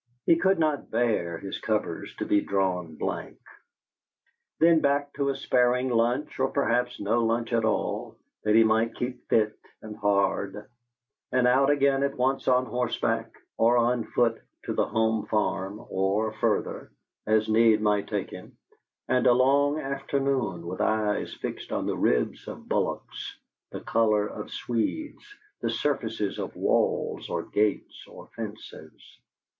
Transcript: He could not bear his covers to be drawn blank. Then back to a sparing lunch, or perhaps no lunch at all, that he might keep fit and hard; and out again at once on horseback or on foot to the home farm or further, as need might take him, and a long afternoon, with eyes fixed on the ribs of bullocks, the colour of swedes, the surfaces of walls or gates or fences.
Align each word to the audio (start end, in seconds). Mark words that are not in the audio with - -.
He 0.25 0.35
could 0.35 0.57
not 0.57 0.89
bear 0.89 1.37
his 1.37 1.59
covers 1.59 2.15
to 2.15 2.25
be 2.25 2.41
drawn 2.41 2.95
blank. 2.95 3.37
Then 4.59 4.79
back 4.79 5.13
to 5.13 5.29
a 5.29 5.35
sparing 5.35 5.89
lunch, 5.89 6.39
or 6.39 6.47
perhaps 6.47 6.99
no 6.99 7.23
lunch 7.23 7.53
at 7.53 7.65
all, 7.65 8.15
that 8.43 8.55
he 8.55 8.63
might 8.63 8.95
keep 8.95 9.27
fit 9.29 9.59
and 9.79 9.95
hard; 9.95 10.65
and 11.31 11.45
out 11.45 11.69
again 11.69 12.01
at 12.01 12.15
once 12.17 12.47
on 12.47 12.65
horseback 12.65 13.31
or 13.57 13.77
on 13.77 14.05
foot 14.05 14.41
to 14.63 14.73
the 14.73 14.87
home 14.87 15.27
farm 15.27 15.79
or 15.91 16.31
further, 16.33 16.91
as 17.27 17.47
need 17.47 17.79
might 17.79 18.07
take 18.07 18.31
him, 18.31 18.57
and 19.07 19.27
a 19.27 19.33
long 19.33 19.79
afternoon, 19.79 20.65
with 20.65 20.81
eyes 20.81 21.31
fixed 21.35 21.71
on 21.71 21.85
the 21.85 21.95
ribs 21.95 22.47
of 22.47 22.67
bullocks, 22.67 23.37
the 23.69 23.81
colour 23.81 24.25
of 24.25 24.49
swedes, 24.49 25.23
the 25.61 25.69
surfaces 25.69 26.39
of 26.39 26.55
walls 26.55 27.29
or 27.29 27.43
gates 27.43 28.03
or 28.07 28.25
fences. 28.35 29.19